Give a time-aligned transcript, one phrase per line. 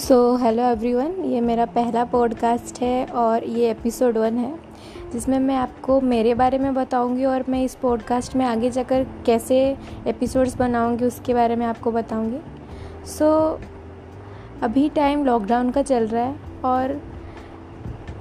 [0.00, 4.58] So hello everyone ये मेरा पहला पॉडकास्ट है और ये एपिसोड वन है
[5.12, 9.76] जिसमें मैं आपको मेरे बारे में बताऊँगी और मैं इस पॉडकास्ट में आगे जाकर कैसे
[10.06, 12.38] एपिसोड्स बनाऊँगी उसके बारे में आपको बताऊँगी।
[13.06, 13.60] सो so,
[14.62, 17.00] अभी टाइम लॉकडाउन का चल रहा है और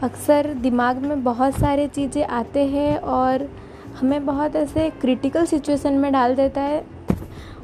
[0.03, 3.49] अक्सर दिमाग में बहुत सारे चीज़ें आते हैं और
[4.01, 6.85] हमें बहुत ऐसे क्रिटिकल सिचुएशन में डाल देता है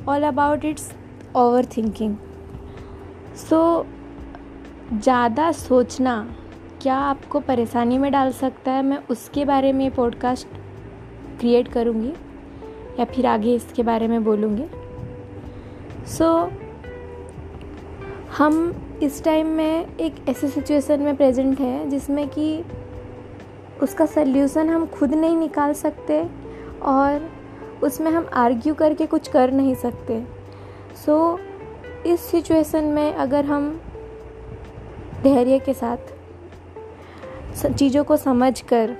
[0.09, 0.91] all about it's
[1.35, 2.15] over thinking
[3.35, 3.85] so
[4.93, 6.35] ज़्यादा सोचना
[6.81, 8.81] क्या आपको परेशानी में डाल सकता है?
[8.81, 10.47] मैं उसके बारे में पॉडकास्ट
[11.39, 12.13] क्रिएट करूँगी
[12.99, 14.65] या फिर आगे इसके बारे में बोलूँगी।
[16.07, 16.51] सो so,
[18.37, 22.63] हम इस टाइम में एक ऐसे सिचुएशन में प्रेजेंट है जिसमें कि
[23.83, 26.23] उसका सल्यूशन हम खुद नहीं निकाल सकते
[26.81, 27.29] और
[27.83, 30.23] उसमें हम आर्ग्यू करके कुछ कर नहीं सकते।
[31.05, 33.81] सो so, इस सिचुएशन में अगर हम
[35.25, 35.97] धैर्य के साथ।
[37.73, 38.97] चीज़ों को समझ कर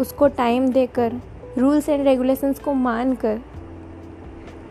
[0.00, 1.20] उसको टाइम देकर
[1.58, 3.40] रूल्स एंड रेगुलेशंस को मान कर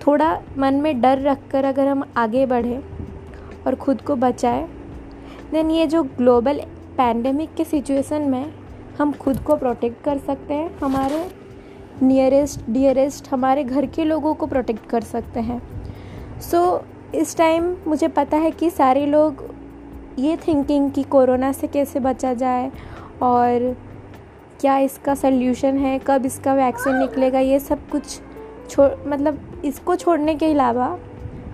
[0.08, 2.84] थोड़ा मन में डर रख कर अगर हम आगे बढ़े
[3.68, 4.70] और ख़ुद को बचाए
[5.52, 6.62] देन ये जो ग्लोबल
[6.98, 8.54] पैंडमिक के सिचुएशन में
[9.00, 11.32] हम खुद को प्रोटेक्ट कर सकते हैं हमारे
[12.04, 15.62] नियरेस्ट डियरेस्ट हमारे घर के लोगों को प्रोटेक्ट कर सकते हैं।
[16.40, 16.82] सो so,
[17.16, 19.49] इस टाइम मुझे पता है कि सारे लोग
[20.20, 22.72] ये थिंकिंग कि कोरोना से कैसे बचा जाए
[23.22, 23.76] और
[24.62, 28.20] क्या इसका सल्यूशन है, कब इसका वैक्सीन निकलेगा, ये सब कुछ
[28.70, 30.98] छोड़ मतलब इसको छोड़ने के अलावा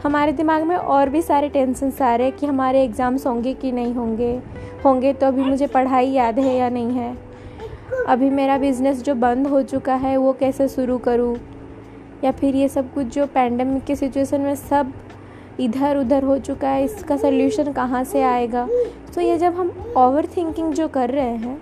[0.03, 3.71] हमारे दिमाग में और भी सारे टेंशन आ रहे हैं कि हमारे एग्ज़ाम्स होंगे कि
[3.71, 4.33] नहीं होंगे।
[4.85, 7.15] होंगे तो अभी मुझे पढ़ाई याद है या नहीं है?
[8.07, 11.35] अभी मेरा बिज़नेस जो बंद हो चुका है, वो कैसे शुरू करूँ?
[12.23, 14.91] या फिर ये सब कुछ जो पैंडमिक के सिचुएशन में सब
[15.59, 18.67] इधर उधर हो चुका है, इसका सल्यूशन कहाँ से आएगा?
[19.15, 21.61] तो ये जब हम ओवर थिंकिंग जो कर रहे हैं,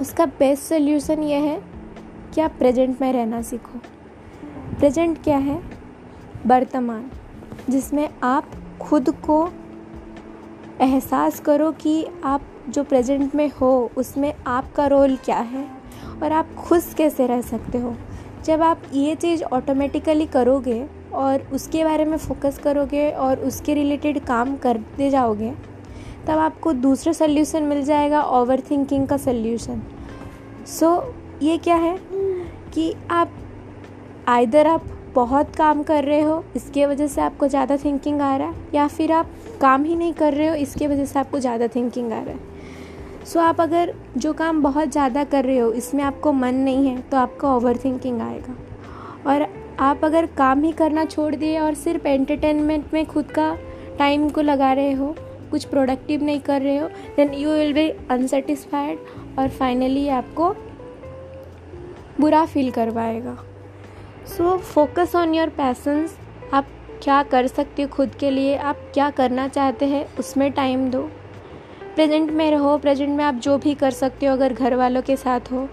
[0.00, 1.60] उसका बेस्ट सल्यूशन ये है
[2.34, 3.78] कि आप प्रेजेंट में रहना सीखो।
[4.78, 5.60] प्रेजेंट क्या है?
[6.46, 7.10] वर्तमान,
[7.70, 9.48] जिसमें आप खुद को
[10.80, 15.66] एहसास करो कि आप जो प्रेजेंट में हो, उसमें आपका रोल क्या है
[16.22, 17.94] और आप खुश कैसे रह सकते हो।
[18.44, 24.18] जब आप ये चीज़ ऑटोमेटिकली करोगे और उसके बारे में फोकस करोगे और उसके रिलेटेड
[24.26, 25.52] काम करते जाओगे
[26.26, 29.82] तब आपको दूसरा सल्यूशन मिल जाएगा ओवर थिंकिंग का सल्यूशन
[30.68, 31.96] सो so, ये क्या है?
[32.74, 33.30] कि आप
[34.28, 38.48] आइधर आप बहुत काम कर रहे हो इसके वजह से आपको ज़्यादा थिंकिंग आ रहा
[38.48, 39.30] है या फिर आप
[39.60, 42.38] काम ही नहीं कर रहे हो इसके वजह से आपको ज़्यादा थिंकिंग आ रहा है.
[43.24, 46.86] सो so, आप अगर जो काम बहुत ज़्यादा कर रहे हो इसमें आपको मन नहीं
[46.88, 48.56] है तो आपका ओवर थिंकिंग आएगा.
[49.26, 49.46] और
[49.80, 53.56] आप अगर काम ही करना छोड़ दिए और सिर्फ़ एंटरटेनमेंट में खुद का
[53.98, 55.14] टाइम को लगा रहे हो,
[55.50, 58.98] कुछ प्रोडक्टिव नहीं कर रहे हो then you will be unsatisfied
[59.38, 60.52] और फाइनली आपको
[62.20, 63.36] बुरा फील करवाएगा।
[64.26, 66.16] So focus on your passions
[66.54, 66.66] आप
[67.02, 68.56] क्या कर सकते हो खुद के लिए?
[68.56, 71.02] आप क्या करना चाहते हैं, उसमें टाइम दो।
[71.94, 75.16] प्रेजेंट में रहो प्रेजेंट में आप जो भी कर सकते हो, अगर घर वालों के
[75.16, 75.68] साथ हो।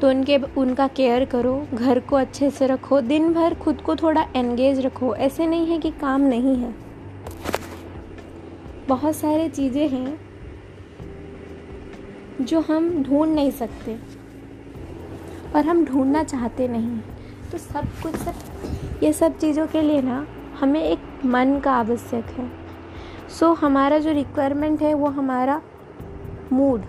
[0.00, 4.26] तो उनके उनका केयर करो घर को अच्छे से रखो दिन भर खुद को थोड़ा
[4.36, 6.74] एंगेज रखो। ऐसे नहीं है कि काम नहीं है।
[8.88, 10.20] बहुत सारे चीज़ें हैं
[12.40, 13.96] जो हम ढूंढ नहीं सकते
[15.56, 16.98] और हम ढूंढना चाहते नहीं
[17.52, 20.26] तो सब कुछ सब ये सब चीज़ों के लिए ना
[20.60, 22.50] हमें एक मन का आवश्यक है।
[23.28, 25.60] सो so, हमारा जो रिक्वायरमेंट है वो हमारा
[26.52, 26.82] मूड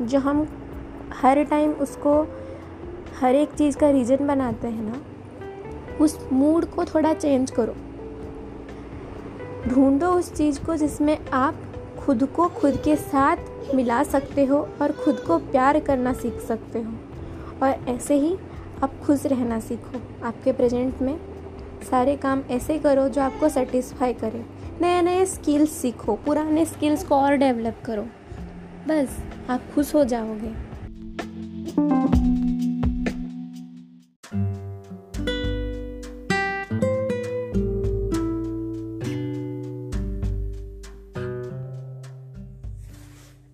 [0.00, 0.46] जो हम
[1.20, 2.26] हर टाइम उसको
[3.20, 5.02] हर एक चीज़ का रीज़न बनाते हैं ना,
[6.00, 7.74] उस मूड को थोड़ा चेंज करो।
[9.68, 11.54] ढूंढो उस चीज़ को जिसमें आप
[11.98, 13.36] खुद को खुद के साथ
[13.74, 16.92] मिला सकते हो और खुद को प्यार करना सीख सकते हो।
[17.62, 18.36] और ऐसे ही
[18.82, 21.20] आप खुश रहना सीखो। आपके प्रेजेंट में
[21.90, 24.46] सारे काम ऐसे करो जो आपको सेटिस्फाई करे।
[24.80, 28.02] नए नए स्किल्स सीखो। पुराने स्किल्स को और डेवलप करो।
[28.88, 29.18] बस,
[29.50, 30.73] आप खुश हो जाओगे।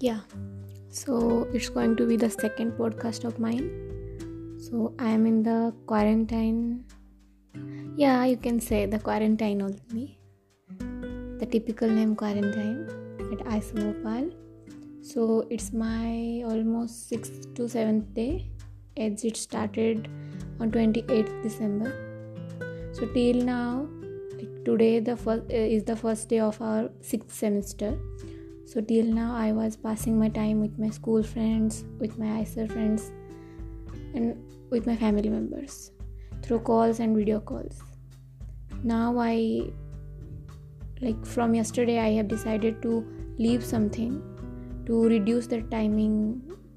[0.01, 0.21] Yeah.
[0.91, 3.69] So it's going to be the second podcast of mine.
[4.59, 6.85] So i am in the quarantine.
[7.97, 10.19] Yeah you can say the quarantine only.
[11.39, 12.89] The typical name quarantine
[13.33, 14.33] at Isopal.
[15.03, 18.51] So it's my almost 6th to 7th day.
[18.97, 20.09] As it started
[20.61, 21.91] on 28th december.
[22.93, 23.89] So till now
[24.65, 27.99] today the first uh, is the first day of our sixth semester.
[28.67, 32.71] So till now i was passing my time with my school friends with my IISER
[32.73, 33.11] friends
[34.15, 34.37] and
[34.71, 35.93] with my family members
[36.43, 37.81] through calls and video calls.
[38.83, 39.71] Now i
[41.01, 43.05] like from yesterday i have decided to
[43.39, 44.21] leave something
[44.91, 46.15] to reduce the timing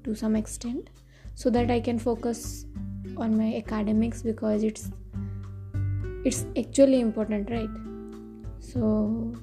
[0.04, 0.90] to some extent
[1.34, 2.66] so that i can focus
[3.16, 4.90] on my academics because it's
[6.24, 7.68] it's actually important right?
[8.58, 9.34] So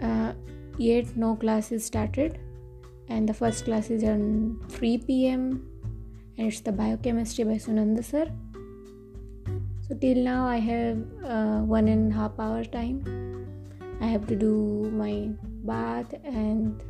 [0.00, 0.32] uh,
[0.78, 2.38] yet no class is started
[3.08, 5.66] and the first class is on 3 p.m
[6.38, 8.30] and it's the biochemistry by sunanda sir.
[9.88, 13.02] So till now i have uh, one and a half hour time.
[14.00, 14.52] I have to do
[14.92, 15.30] my
[15.64, 16.82] bath and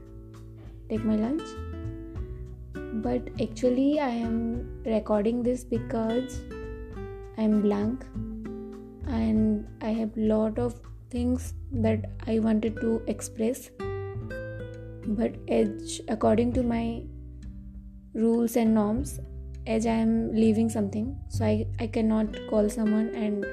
[0.89, 1.43] take my lunch
[3.07, 4.39] but actually i am
[4.85, 6.41] recording this because
[7.39, 8.05] i'm blank
[9.07, 10.81] and i have lot of
[11.11, 13.71] things that i wanted to express
[15.21, 17.03] but as according to my
[18.15, 19.21] rules and norms
[19.67, 23.47] as I am leaving something, so I, I cannot call someone and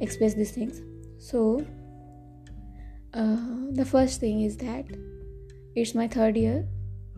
[0.00, 0.82] express these things.
[1.18, 1.64] So,
[3.18, 3.36] uh,
[3.72, 4.86] the first thing is that
[5.74, 6.66] it's my third year,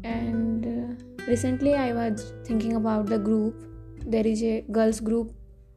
[0.04, 3.66] and uh, recently I was thinking about the group.
[4.06, 5.32] There is a girls' group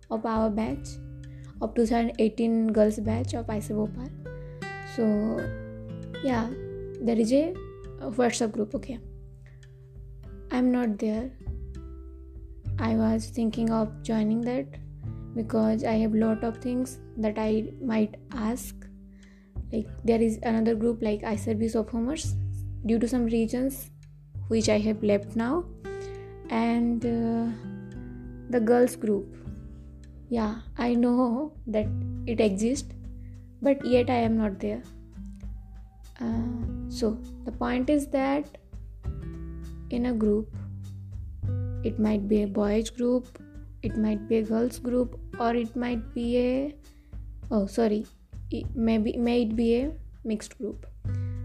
[0.10, 0.98] of our batch,
[1.62, 4.10] of 2018 girls' batch of IISER Bhopal.
[4.96, 5.06] So,
[6.24, 6.50] yeah,
[7.02, 7.54] there is a
[8.02, 8.74] WhatsApp group.
[8.76, 9.00] Okay,
[10.52, 11.32] I'm not there
[12.80, 14.66] I was thinking of joining that
[15.36, 18.76] because I have lot of things that I might ask.
[19.74, 22.36] Like there is another group like IISERB sophomores
[22.86, 23.90] due to some reasons
[24.48, 25.66] which I have left now,
[26.50, 27.46] and uh,
[28.50, 29.36] the girls group.
[30.30, 31.88] Yeah, I know that
[32.28, 32.94] it exists,
[33.62, 34.84] but yet I am not there.
[36.22, 38.58] Uh, so the point is that
[39.90, 40.56] in a group
[41.84, 43.40] it might be a boys group
[43.82, 46.76] it might be a girls group or it might be a
[47.52, 48.06] oh sorry
[48.76, 49.92] may it be a
[50.24, 50.86] mixed group.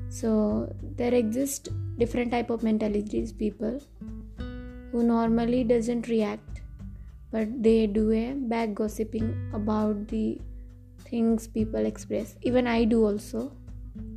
[0.08, 1.68] So there exist
[1.98, 3.80] different type of mentalities people
[4.92, 6.62] who normally doesn't react
[7.30, 10.40] but they do a back gossiping about the
[11.04, 12.36] things people express.
[12.42, 13.52] Even i do also.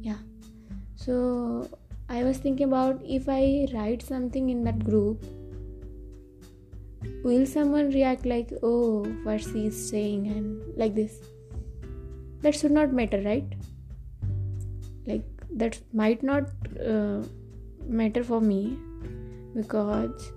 [0.01, 0.19] Yeah.
[0.95, 1.69] So
[2.15, 5.27] i was thinking about if i write something in that group
[7.23, 11.19] will someone react like oh what she is saying and like this
[12.41, 13.53] that should not matter right?
[15.05, 15.23] Like
[15.55, 16.49] that might not
[16.85, 17.23] uh,
[17.87, 18.77] matter for me
[19.55, 20.31] because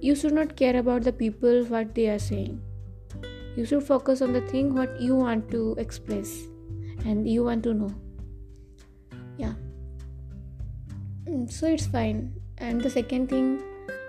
[0.00, 2.60] you should not care about the people what they are saying.
[3.56, 6.36] You should focus on the thing what you want to express
[7.04, 7.94] and you want to know.
[9.36, 9.54] Yeah.
[11.26, 12.32] Mm, so it's fine.
[12.58, 13.62] And the second thing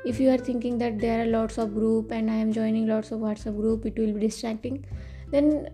[0.03, 3.11] if you are thinking that there are lots of group and i am joining lots
[3.11, 4.83] of whatsapp group it will be distracting
[5.29, 5.69] then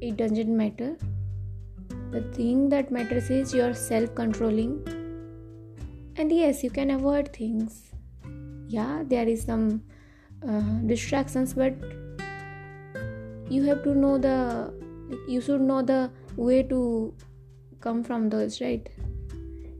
[0.00, 0.96] it doesn't matter.
[2.10, 4.82] The thing that matters is your self controlling
[6.16, 7.92] and yes you can avoid things.
[8.68, 9.82] Yeah there is some
[10.46, 11.74] uh, distractions but
[13.48, 14.72] you have to know the
[15.28, 17.14] you should know the way to
[17.80, 18.88] come from those right?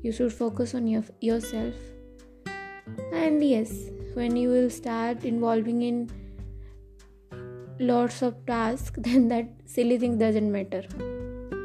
[0.03, 1.75] You should focus on your, yourself.
[3.13, 3.73] And yes
[4.15, 6.11] when you will start involving in
[7.81, 10.85] lots of tasks then that silly thing doesn't matter.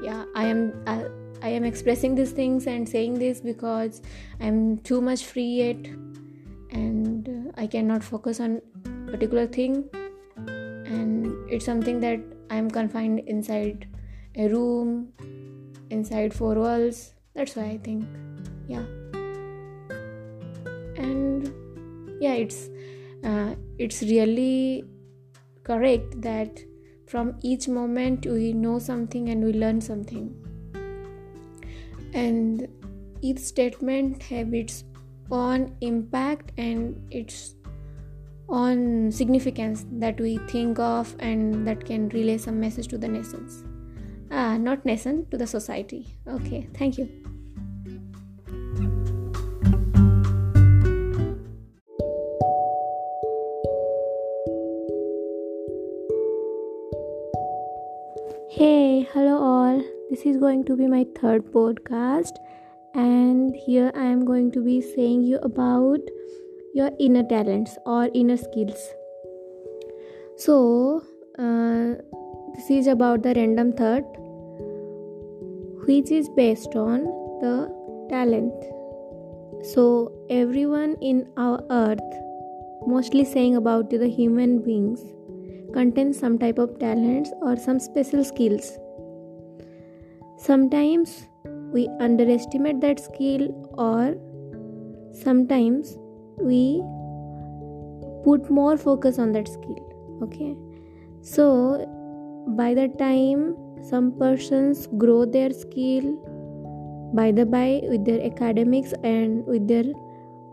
[0.04, 1.06] Yeah i am I,
[1.42, 4.02] I am expressing these things and saying this because
[4.40, 5.78] i'm too much free yet
[6.72, 8.62] and uh, i cannot focus on
[9.16, 9.90] particular thing.
[10.46, 12.20] And it's something that
[12.50, 13.88] i'm confined inside
[14.36, 15.14] a room
[15.90, 17.14] inside four walls.
[17.34, 18.06] That's why i think
[18.68, 18.86] yeah.
[20.98, 21.54] And
[22.20, 22.70] yeah it's
[23.24, 24.86] uh, it's really
[25.66, 26.64] correct that
[27.08, 30.34] from each moment we know something and we learn something.
[32.14, 32.68] And
[33.22, 34.84] each statement have its
[35.32, 37.56] own impact and its
[38.48, 43.64] own significance that we think of and that can relay some message to the nations.
[44.32, 46.18] Ah not nation to the society.
[46.28, 47.25] Okay thank you
[58.56, 59.84] Hey, hello all.
[60.10, 62.38] This is going to be my third podcast,
[62.94, 66.00] and here I am going to be saying you about
[66.74, 68.78] your inner talents or inner skills.
[70.38, 71.04] So,
[71.38, 71.96] uh,
[72.56, 74.08] this is about the random thought
[75.90, 77.04] which is based on
[77.42, 77.58] the
[78.10, 78.54] talent
[79.74, 79.84] so
[80.30, 82.18] everyone in our earth
[82.88, 85.04] mostly saying about the human beings
[85.76, 88.78] contains some type of talents or some special skills.
[90.38, 91.28] Sometimes
[91.74, 94.16] we underestimate that skill or
[95.24, 95.98] sometimes
[96.40, 96.82] we
[98.24, 99.82] put more focus on that skill
[100.24, 100.56] okay?
[101.22, 101.46] So
[102.58, 103.56] by the time
[103.90, 106.12] some persons grow their skill
[107.14, 109.86] by the by with their academics and with their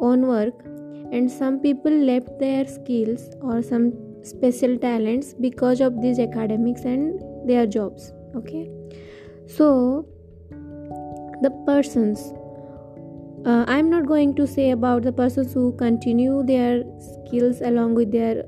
[0.00, 0.64] own work
[1.12, 7.20] and some people left their skills or some special talents because of these academics and
[7.48, 8.70] their jobs okay?
[9.46, 10.06] So
[11.42, 12.20] the persons
[13.44, 18.12] uh, i'm not going to say about the persons who continue their skills along with
[18.12, 18.44] their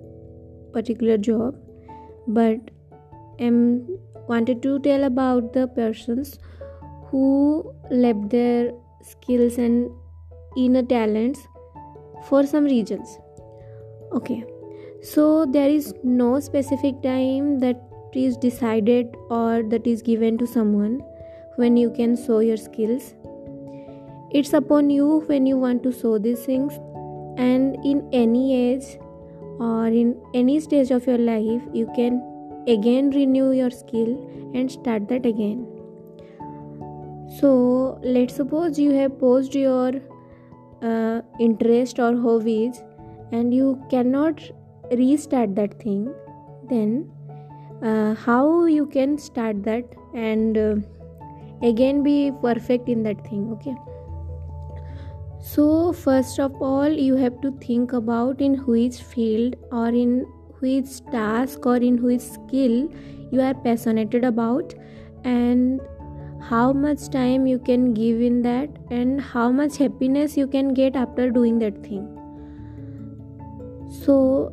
[0.73, 1.57] particular job
[2.29, 2.71] but
[3.49, 3.59] am
[4.29, 6.39] wanted to tell about the persons
[7.11, 7.27] who
[7.91, 9.91] left their skills and
[10.57, 11.47] inner talents
[12.29, 13.19] for some reasons
[14.13, 14.43] okay
[15.03, 17.81] so there is no specific time that
[18.15, 21.01] is decided or that is given to someone
[21.57, 23.15] when you can show your skills.
[24.31, 26.73] It's upon you when you want to show these things.
[27.37, 28.99] And in any age
[29.59, 32.23] or in any stage of your life you can
[32.69, 34.11] again renew your skill
[34.55, 35.67] and start that again.
[37.41, 39.93] So let's suppose you have posed your
[40.83, 42.83] uh, interest or hobbies
[43.33, 44.41] and you cannot
[44.93, 46.13] restart that thing
[46.69, 47.11] then
[47.83, 50.75] uh, how you can start that and uh,
[51.63, 53.75] again be perfect in that thing okay?
[55.41, 60.21] So first of all you have to think about in which field or in
[60.61, 62.89] which task or in which skill
[63.31, 64.75] you are passionate about
[65.25, 65.81] and
[66.41, 70.97] how much time you can give in that and how much happiness you can get
[70.97, 72.09] after doing that thing.
[74.05, 74.53] So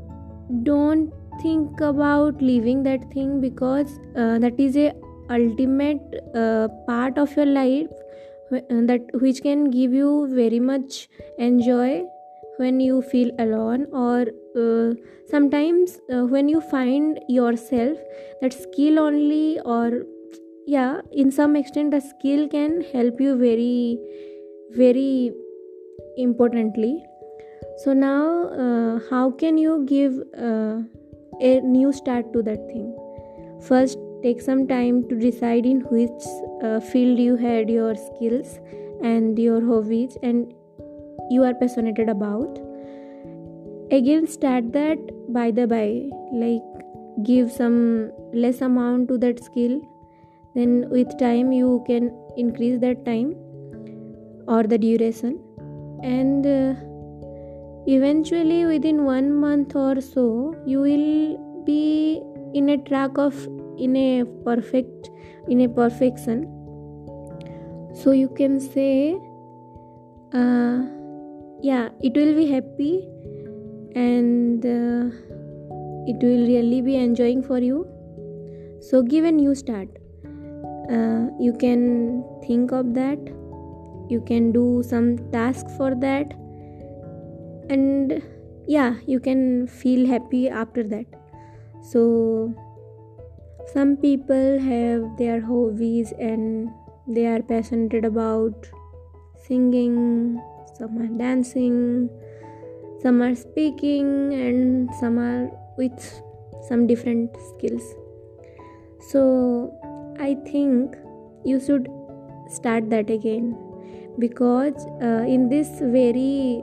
[0.64, 4.94] don't think about leaving that thing because uh, that is a
[5.30, 6.02] ultimate
[6.36, 7.88] uh, part of your life
[8.52, 12.04] that which can give you very much enjoy
[12.58, 14.26] when you feel alone or
[14.62, 14.94] uh,
[15.30, 17.98] sometimes uh, when you find yourself
[18.42, 20.04] that skill only or
[20.68, 23.98] yeah in some extent the skill can help you very
[24.72, 25.32] very
[26.18, 26.94] importantly
[27.78, 30.82] so now uh, how can you give uh,
[31.40, 32.96] a new start to that thing?
[33.68, 36.24] First take some time to decide in which
[36.64, 38.60] uh, field you had your skills
[39.04, 40.54] and your hobbies and
[41.30, 42.60] you are passionate about.
[43.92, 45.00] Again start that
[45.34, 46.62] by the by like
[47.24, 49.82] give some less amount to that skill.
[50.56, 53.36] Then with time you can increase that time
[54.48, 55.40] or the duration.
[56.04, 56.91] And uh,
[57.88, 62.22] eventually within one month or so you will be
[62.54, 63.36] in a track of
[63.78, 65.10] in a perfect
[65.48, 66.48] in a perfection.
[67.94, 69.14] So you can say
[70.34, 70.84] uh,
[71.62, 73.08] yeah it will be happy
[73.96, 75.16] and uh,
[76.08, 77.88] it will really be enjoying for you.
[78.82, 79.90] So give a new start.
[80.90, 83.20] Uh, you can think of that.
[84.10, 86.34] You can do some task for that
[87.76, 88.22] and
[88.68, 91.06] yeah you can feel happy after that.
[91.92, 92.54] So
[93.74, 96.70] some people have their hobbies and
[97.08, 98.68] they are passionate about
[99.48, 100.42] singing
[100.78, 102.10] some are dancing
[103.02, 106.22] some are speaking and some are with
[106.68, 107.96] some different skills.
[109.12, 109.22] So
[110.20, 110.96] i think
[111.46, 111.88] you should
[112.48, 113.58] start that again
[114.20, 116.62] because uh, in this very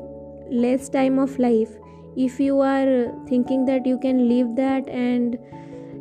[0.51, 1.71] less time of life.
[2.17, 5.39] If you are thinking that you can leave that and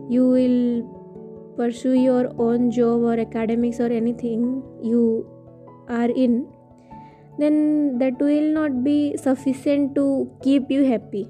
[0.10, 5.26] you will pursue your own job or academics or anything you
[5.90, 6.48] are in
[7.38, 11.30] then that will not be sufficient to keep you happy.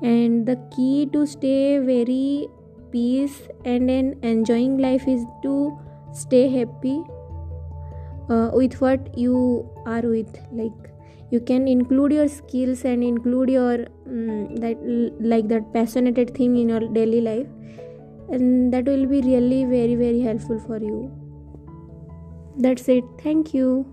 [0.00, 2.48] And the key to stay very
[2.90, 5.78] peace and an enjoying life is to
[6.12, 7.02] stay happy
[8.28, 10.91] uh, with what you are with like
[11.32, 13.74] you can include your skills and include your
[14.06, 14.76] um, that
[15.32, 17.46] like that passionate thing in your daily life
[18.30, 21.10] and that will be really very very helpful for you.
[22.58, 23.04] That's it.
[23.22, 23.91] Thank you